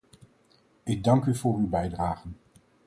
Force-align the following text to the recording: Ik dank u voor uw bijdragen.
Ik 0.83 1.03
dank 1.03 1.25
u 1.25 1.35
voor 1.35 1.57
uw 1.57 1.67
bijdragen. 1.69 2.35